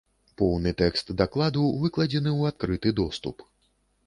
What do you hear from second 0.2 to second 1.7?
Поўны тэкст дакладу